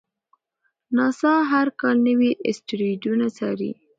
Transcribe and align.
ناسا 0.95 1.33
هر 1.51 1.67
کال 1.81 1.97
نوي 2.07 2.31
اسټروېډونه 2.49 3.27
څاري. 3.37 3.71